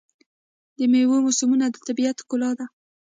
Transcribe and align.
د 0.77 0.79
میوو 0.91 1.17
موسمونه 1.25 1.65
د 1.69 1.77
طبیعت 1.87 2.17
ښکلا 2.23 2.51
ده. 2.59 2.65